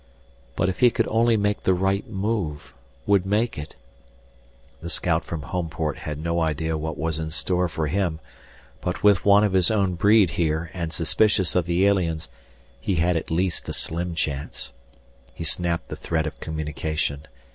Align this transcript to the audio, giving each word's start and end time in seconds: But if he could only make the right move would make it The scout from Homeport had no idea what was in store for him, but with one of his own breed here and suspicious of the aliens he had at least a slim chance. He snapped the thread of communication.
But 0.55 0.67
if 0.67 0.79
he 0.79 0.89
could 0.89 1.07
only 1.09 1.37
make 1.37 1.61
the 1.61 1.75
right 1.75 2.09
move 2.09 2.73
would 3.05 3.23
make 3.23 3.55
it 3.55 3.75
The 4.79 4.89
scout 4.89 5.23
from 5.23 5.43
Homeport 5.43 5.99
had 5.99 6.17
no 6.17 6.39
idea 6.39 6.75
what 6.75 6.97
was 6.97 7.19
in 7.19 7.29
store 7.29 7.67
for 7.67 7.85
him, 7.85 8.19
but 8.81 9.03
with 9.03 9.23
one 9.23 9.43
of 9.43 9.53
his 9.53 9.69
own 9.69 9.93
breed 9.93 10.31
here 10.31 10.71
and 10.73 10.91
suspicious 10.91 11.53
of 11.53 11.67
the 11.67 11.85
aliens 11.85 12.29
he 12.79 12.95
had 12.95 13.15
at 13.15 13.29
least 13.29 13.69
a 13.69 13.73
slim 13.73 14.15
chance. 14.15 14.73
He 15.35 15.43
snapped 15.43 15.89
the 15.89 15.95
thread 15.95 16.25
of 16.25 16.39
communication. 16.39 17.27